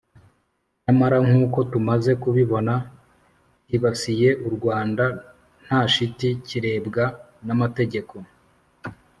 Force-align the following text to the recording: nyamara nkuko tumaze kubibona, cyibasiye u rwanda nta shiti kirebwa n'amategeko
nyamara 0.83 1.17
nkuko 1.27 1.59
tumaze 1.71 2.11
kubibona, 2.21 2.73
cyibasiye 3.65 4.29
u 4.47 4.49
rwanda 4.55 5.05
nta 5.65 5.79
shiti 5.93 6.29
kirebwa 6.47 7.03
n'amategeko 7.45 8.15